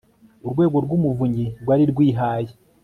[0.45, 2.51] Urwego rw Umuvunyi rwari rwihaye